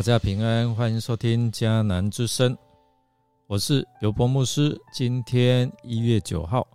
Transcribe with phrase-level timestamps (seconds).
[0.00, 2.56] 大家平安，欢迎收听迦南之声，
[3.46, 4.74] 我是尤伯牧师。
[4.90, 6.66] 今天一月九号，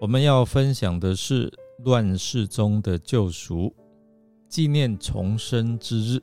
[0.00, 3.74] 我们要分享的是乱世中的救赎，
[4.48, 6.22] 纪念重生之日。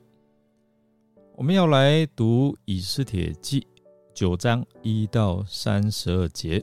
[1.35, 3.67] 我们要来读以斯帖记
[4.13, 6.57] 九章一到三十二节。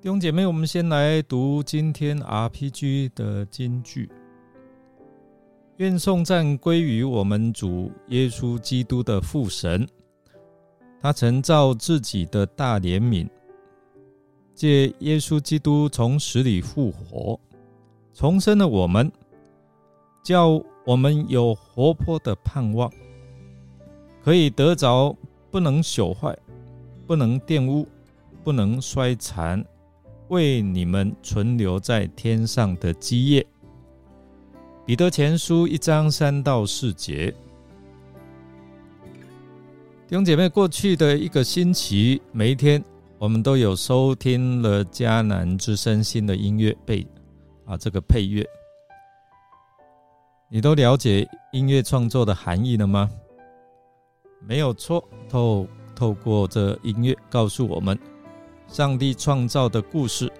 [0.00, 4.10] 弟兄姐妹，我们先来读今天 RPG 的金句。
[5.82, 9.84] 愿颂赞归于我们主耶稣基督的父神，
[11.00, 13.28] 他曾造自己的大怜悯，
[14.54, 17.36] 借耶稣基督从死里复活，
[18.14, 19.10] 重生了我们，
[20.22, 22.88] 叫我们有活泼的盼望，
[24.22, 25.12] 可以得着
[25.50, 26.38] 不能朽坏、
[27.08, 27.88] 不能玷污、
[28.44, 29.64] 不能衰残，
[30.28, 33.44] 为你们存留在天上的基业。
[34.84, 37.32] 彼得前书一章三到四节，
[40.08, 42.82] 弟兄姐妹，过去的一个星期，每一天
[43.16, 47.06] 我们都有收听了迦南之声新的音乐配
[47.64, 48.44] 啊，这个配乐，
[50.50, 53.08] 你都了解音乐创作的含义了吗？
[54.44, 57.96] 没有错，透透过这音乐告诉我们
[58.66, 60.30] 上帝创造的故事。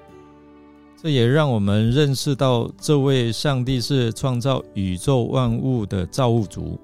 [1.02, 6.78] 这也让我们认识到，这位上帝是创造宇宙万物的造物主，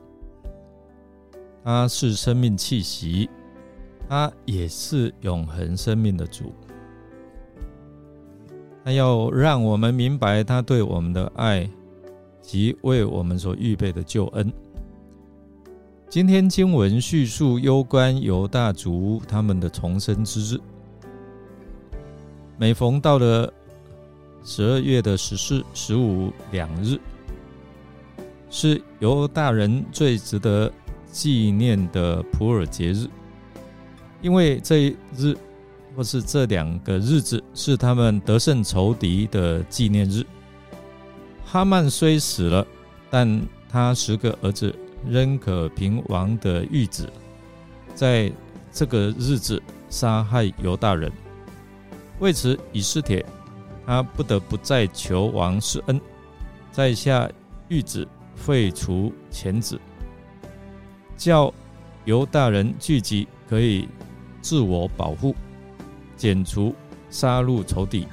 [1.62, 3.30] 他是生命气息，
[4.08, 6.52] 他也是永恒生命的主。
[8.84, 11.70] 他要让我们明白他对我们的爱
[12.42, 14.52] 及为我们所预备的救恩。
[16.08, 20.60] 今天经文叙述攸关犹大族他们的重生之日，
[22.56, 23.54] 每逢到了。
[24.44, 26.98] 十二月的十四、十五两日，
[28.50, 30.72] 是犹大人最值得
[31.10, 33.06] 纪念的普尔节日，
[34.22, 35.36] 因为这一日
[35.94, 40.24] 或是这两个日子是他们得胜仇敌的纪念日。
[41.44, 42.66] 哈曼虽死了，
[43.10, 44.74] 但他十个儿子
[45.06, 47.08] 仍可平王的谕旨，
[47.94, 48.32] 在
[48.72, 51.10] 这个日子杀害犹大人。
[52.18, 53.24] 为此，以斯帖。
[53.88, 55.98] 他不得不再求王施恩，
[56.70, 57.26] 在下
[57.70, 58.06] 谕旨
[58.36, 59.80] 废除前子，
[61.16, 61.50] 叫
[62.04, 63.88] 犹大人聚集，可以
[64.42, 65.34] 自我保护，
[66.18, 66.74] 剪除
[67.08, 68.06] 杀戮仇敌。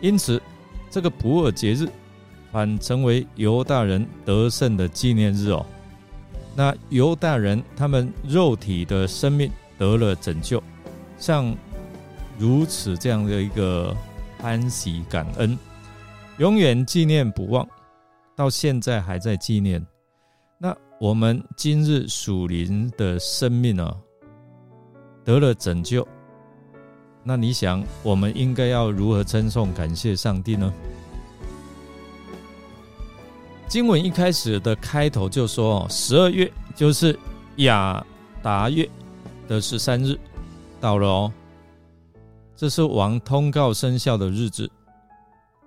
[0.00, 0.42] 因此，
[0.90, 1.88] 这个普尔节日
[2.50, 5.64] 反成为犹大人得胜的纪念日哦。
[6.56, 9.48] 那犹大人他们肉体的生命
[9.78, 10.60] 得了拯救，
[11.16, 11.56] 像
[12.36, 13.96] 如此这样的一个。
[14.40, 15.58] 欢喜感恩，
[16.38, 17.68] 永远纪念不忘，
[18.36, 19.84] 到现在还在纪念。
[20.58, 23.96] 那我们今日属灵的生命呢，
[25.24, 26.06] 得了拯救。
[27.24, 30.72] 那你想，我们应该要如何称颂感谢上帝呢？
[33.68, 37.18] 经文一开始的开头就说：“十二月就是
[37.56, 38.02] 亚
[38.40, 38.88] 达月
[39.46, 40.18] 的十三日
[40.80, 41.32] 到了哦。”
[42.58, 44.68] 这是王通告生效的日子，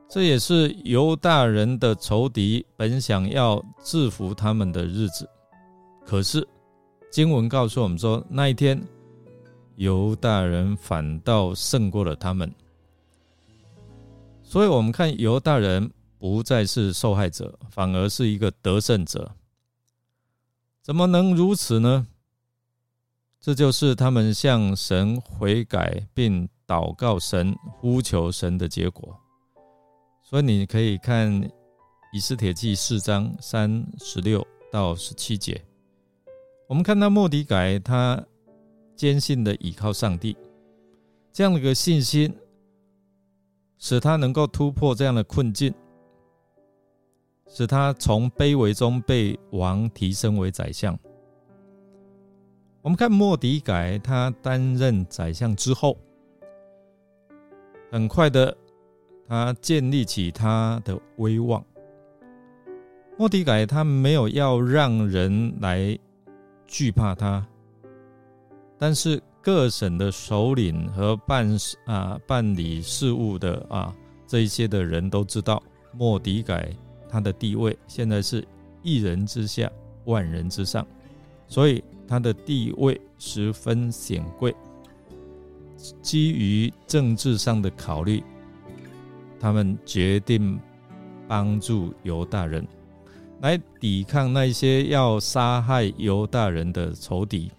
[0.10, 5.26] 这也是犹大人的仇敌本想要制服他们的日子。
[6.06, 6.46] 可是
[7.10, 8.78] 经文告诉我们说，那一天
[9.78, 12.54] 犹大人反倒胜过了他们。
[14.44, 19.32] 所以，我们看犹大人不再是受害者，反而是一个得胜者。
[20.82, 22.06] 怎么能如此呢？
[23.40, 26.50] 这就是他们向神悔改并。
[26.72, 29.14] 祷告神、呼求神的结果，
[30.22, 31.30] 所以你可以看
[32.14, 34.42] 以斯帖记四章三十六
[34.72, 35.62] 到十七节。
[36.70, 38.24] 我们看到莫迪改他
[38.96, 40.38] 坚信的倚靠上帝，
[41.34, 42.34] 这样的一个信心，
[43.78, 45.74] 使他能够突破这样的困境，
[47.50, 50.98] 使他从卑微中被王提升为宰相。
[52.82, 55.98] 我们看莫迪改他担任宰相之后。
[57.92, 58.56] 很快的，
[59.28, 61.62] 他建立起他的威望。
[63.18, 66.00] 莫迪改他没有要让人来
[66.66, 67.46] 惧怕他，
[68.78, 73.94] 但是各省的首领和办事啊办理事务的啊
[74.26, 75.62] 这一些的人都知道，
[75.92, 76.74] 莫迪改
[77.10, 78.48] 他的地位现在是
[78.82, 79.70] 一人之下，
[80.06, 80.88] 万人之上，
[81.46, 84.56] 所以他的地位十分显贵。
[86.02, 88.24] 基于政治上的考虑，
[89.40, 90.60] 他们决定
[91.28, 92.68] 帮助犹大人。
[93.42, 97.52] 来抵抗那些要杀害犹大人的仇敌。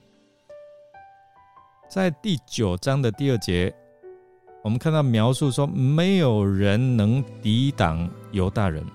[1.88, 3.74] 在第九章的第二节，
[4.62, 8.86] 我们看到描述说，没有人能抵挡犹大人，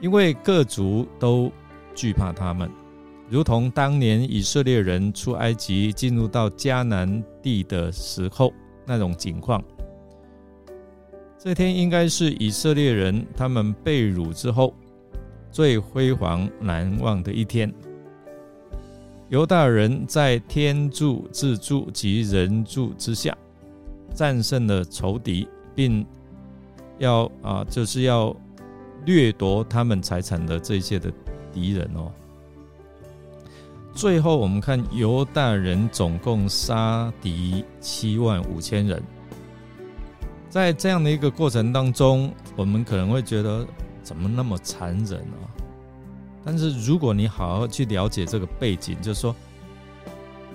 [0.00, 1.50] 因为各族都
[1.94, 2.70] 惧怕他们。
[3.30, 8.52] 如同当年以色列人出埃及进入到迦南地的时候
[8.86, 9.62] 那种情况，
[11.38, 14.72] 这天应该是以色列人他们被掳之后
[15.50, 17.72] 最辉煌难忘的一天。
[19.28, 23.36] 犹大人在天助自助及人助之下，
[24.14, 26.04] 战胜了仇敌，并
[26.96, 28.34] 要啊，就是要
[29.04, 31.12] 掠夺他们财产的这些的
[31.52, 32.10] 敌人哦。
[33.98, 39.02] 最后，我们看犹大人总共杀敌七万五千人。
[40.48, 43.66] 在这样的一个过程当中，我们可能会觉得
[44.04, 45.50] 怎么那么残忍啊？
[46.44, 49.34] 但是如果你好好去了解这个背景，就是说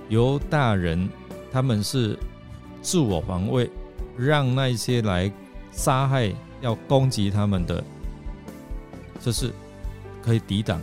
[0.07, 1.09] 犹大人
[1.51, 2.17] 他们是
[2.81, 3.69] 自我防卫，
[4.17, 5.29] 让那些来
[5.69, 6.31] 杀害、
[6.61, 7.83] 要攻击他们的，
[9.19, 9.51] 就是
[10.21, 10.79] 可以抵挡。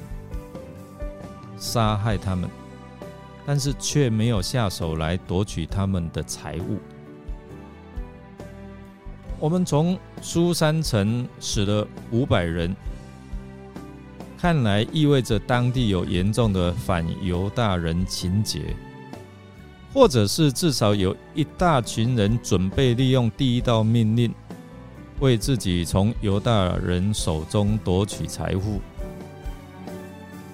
[1.60, 2.50] 杀害他们，
[3.46, 6.78] 但是却没有下手来夺取他们的财物。
[9.38, 12.74] 我们从苏山城死了五百人，
[14.36, 18.74] 看来意味着当地有严重的反犹大人情节，
[19.92, 24.34] 或者是至少有一大群人准备利用第一道命令，
[25.20, 28.80] 为自己从犹大人手中夺取财富。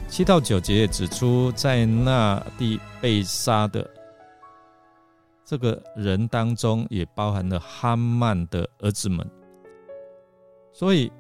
[0.08, 3.86] 七到九节也指出，在那地被杀的
[5.44, 9.28] 这个人当中，也包含了哈曼的儿子们，
[10.72, 11.12] 所以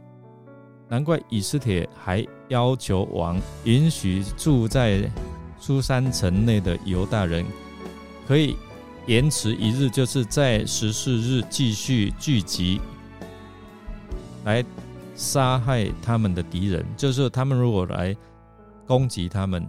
[0.88, 5.10] 难怪以斯帖还要求王允许住在
[5.58, 7.44] 苏山城内的犹大人，
[8.26, 8.56] 可以
[9.06, 12.80] 延迟一日，就是在十四日继续聚集
[14.44, 14.64] 来
[15.14, 18.16] 杀害他们的敌人，就是他们如果来。
[18.86, 19.68] 攻击他们，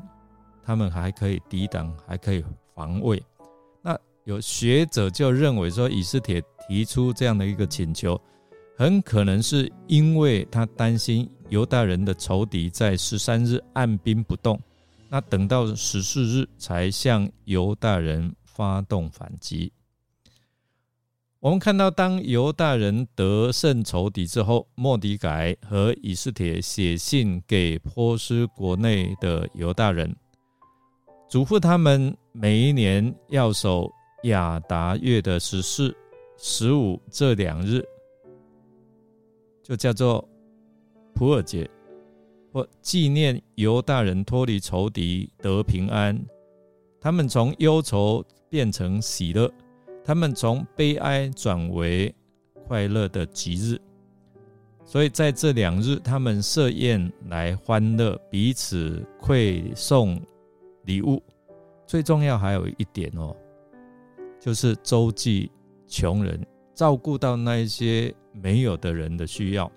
[0.63, 2.43] 他们还可以抵挡，还可以
[2.75, 3.21] 防卫。
[3.81, 8.19] 那有学者就认为说，以斯帖提出这样的一个请求，
[8.77, 14.59] 很可能是因为他担心犹大人的仇敌在十三日按兵不动，
[15.09, 19.71] 那等到十四日才向犹大人发动反击。
[21.39, 30.16] 我们看到，当犹大人得胜仇敌之后，莫迪改和以斯帖写信给波斯国内的犹大人，
[31.30, 33.92] 嘱咐他们每一年要守
[34.24, 35.95] 亚达月的十四、
[36.38, 37.86] 十五这两日，
[39.62, 40.28] 就叫做
[41.13, 41.69] 普尔节，
[42.51, 46.19] 或纪念犹大人脱离仇敌得平安，
[47.00, 49.48] 他们从忧愁变成喜乐。
[50.07, 52.15] 他们从悲哀转为
[52.65, 53.77] 快乐的吉日，
[54.86, 60.17] 所以在这两日，他们设宴来欢乐，彼此馈送
[60.86, 61.22] 礼物。
[61.86, 63.36] 最重要还有一点哦，
[64.39, 65.51] 就是周济
[65.88, 66.41] 穷人，
[66.74, 69.70] 照顾到那一些没有的人的需要。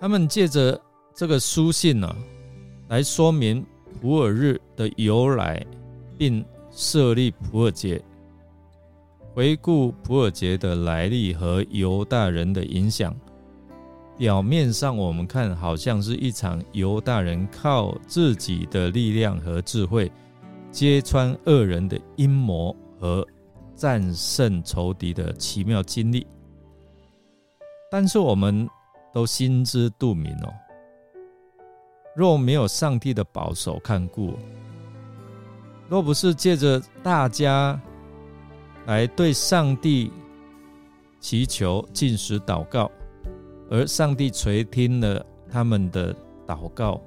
[0.00, 0.80] 他们借着
[1.12, 2.16] 这个书信呢，
[2.88, 3.62] 来说明
[4.00, 5.62] 普尔日的由来，
[6.16, 6.42] 并。
[6.70, 8.00] 设立普尔节，
[9.38, 13.14] 回顾普尔节的来历和犹大人的影响。
[14.16, 20.10] 表面上我们看好像是一场犹大人靠自己的力量和智慧
[20.72, 23.24] 揭穿恶人的阴谋和
[23.76, 26.26] 战胜仇敌的奇妙经历，
[27.92, 28.68] 但是我们
[29.14, 30.52] 都心知肚明哦，
[32.16, 34.34] 若没有上帝的保守看顾。
[35.88, 37.80] 若不是借着大家
[38.88, 40.10] 来对上帝
[41.20, 42.90] 祈求、进食、祷告，
[43.70, 46.16] 而上帝垂听了他们的
[46.46, 46.98] 祷告，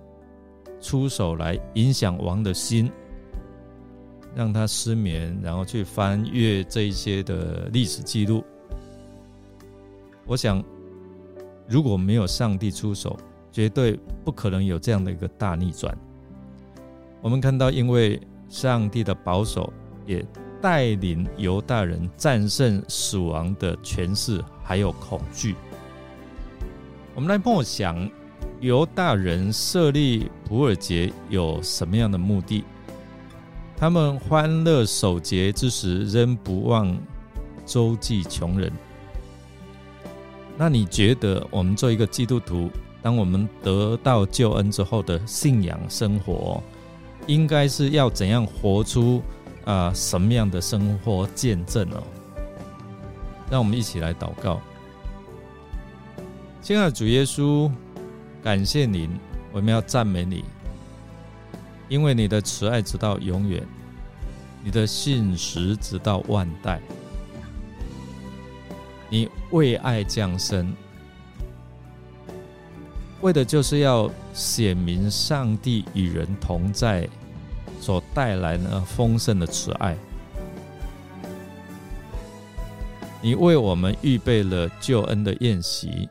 [0.80, 2.92] 出手来影响王的心，
[4.36, 8.44] 让他失眠，然后去翻阅这一些的历史记录。
[10.28, 10.64] 我想，
[11.68, 13.18] 如果没有上帝出手，
[13.52, 15.98] 绝对不可能有这样的一个大逆转。
[17.24, 18.22] 我们看到，因为。
[18.50, 19.72] 上帝的保守
[20.06, 20.22] 也
[20.62, 25.56] 带领犹大人战胜死亡的权势，还有恐惧。
[27.16, 28.10] 我们来默想，
[28.60, 32.64] 犹大人设立普尔节有什么样的目的？
[33.76, 36.96] 他们欢乐守节之时，仍不忘
[37.66, 38.72] 周济穷人。
[40.56, 42.70] 那你觉得，我们做一个基督徒，
[43.02, 46.62] 当我们得到救恩之后的信仰生活，
[47.26, 49.24] 应该是要怎样活出
[49.66, 52.04] 啊什么样的生活见证哦？
[53.50, 54.62] 让我们一起来祷告。
[56.62, 57.72] 亲爱的主耶稣，
[58.44, 59.10] 感谢您，
[59.52, 60.46] 我们要赞美你，
[61.90, 63.66] 因为你的慈爱直到永远，
[64.64, 66.80] 你的信实直到万代，
[69.10, 70.74] 你为爱降生。
[73.22, 77.08] 为的就是要显明上帝与人同在
[78.14, 79.98] 带来呢丰盛的慈爱。
[83.22, 86.10] 你为我们预备了救恩的宴席，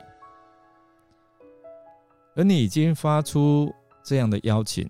[2.37, 4.89] 而你已经发出这样的邀请，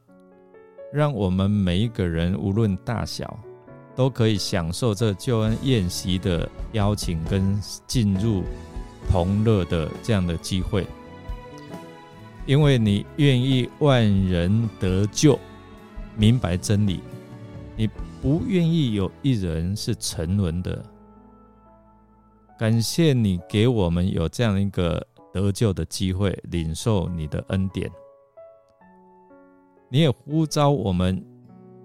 [0.92, 3.38] 让我们每一个人无论大小，
[3.96, 8.42] 都可以享受这救恩宴席的邀请跟进入
[9.10, 10.86] 同乐的这样的机会。
[12.44, 15.38] 因为你愿意万人得救，
[16.20, 17.00] 明白真理，
[17.78, 17.88] 你
[18.20, 20.84] 不愿意有一人是沉沦的。
[22.58, 27.90] 感谢你给我们有这样一个得救的机会，领受你的恩典。
[29.88, 31.24] 你也呼召我们，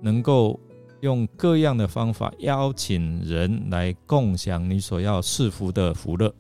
[0.02, 0.60] 能够
[1.00, 6.36] 用各样的方法邀请人来共享你所要赐福的福乐。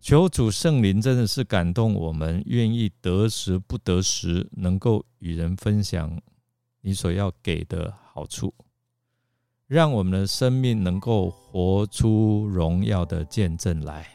[0.00, 6.18] 求主圣灵真的是感动我们，愿意得时不得时，能够与人分享
[6.80, 8.54] 你所要给的好处，
[9.66, 14.06] 让我们的生命能够活出荣耀的见证来。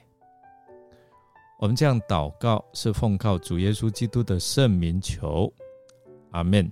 [1.60, 5.54] 我们这样祷告，是奉靠主耶稣基督的圣名求，
[6.32, 6.72] 阿门。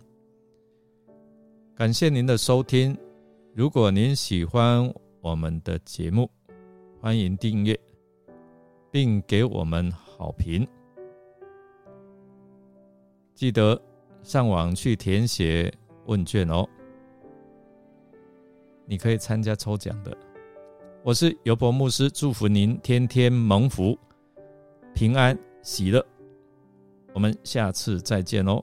[1.75, 2.98] 感谢您的收听，
[3.53, 6.30] 如果您喜欢我们的节目，
[7.00, 7.80] 欢迎订阅。
[8.91, 10.67] 并给我们好评，
[13.33, 13.81] 记得
[14.21, 15.74] 上网去填写
[16.07, 16.67] 问卷哦。
[18.86, 20.15] 你可以参加抽奖的。
[21.03, 23.98] 我是尤伯牧师，祝福您天天蒙福、
[24.93, 26.05] 平安喜乐。
[27.13, 28.62] 我们下次再见哦。